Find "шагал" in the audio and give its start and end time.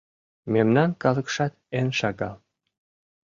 1.99-2.37